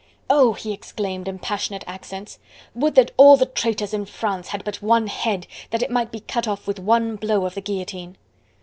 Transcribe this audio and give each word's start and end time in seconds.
"Oh!" 0.31 0.53
he 0.53 0.73
exclaimed 0.73 1.27
in 1.27 1.37
passionate 1.37 1.83
accents, 1.85 2.39
"would 2.73 2.95
that 2.95 3.11
all 3.17 3.37
the 3.37 3.45
traitors 3.45 3.93
in 3.93 4.05
France 4.05 4.47
had 4.47 4.63
but 4.63 4.81
one 4.81 5.05
head, 5.05 5.45
that 5.69 5.83
it 5.83 5.91
might 5.91 6.11
be 6.11 6.21
cut 6.21 6.47
off 6.47 6.65
with 6.65 6.79
one 6.79 7.17
blow 7.17 7.45
of 7.45 7.53
the 7.53 7.61
guillotine!" 7.61 8.17